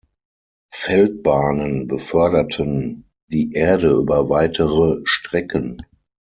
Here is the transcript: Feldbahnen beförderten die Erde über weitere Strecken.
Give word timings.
Feldbahnen 0.73 1.85
beförderten 1.87 3.05
die 3.27 3.51
Erde 3.51 3.91
über 3.91 4.29
weitere 4.29 4.99
Strecken. 5.03 5.79